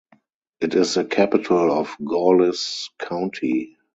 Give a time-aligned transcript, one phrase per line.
[0.61, 3.77] It is the capital of Gorlice County.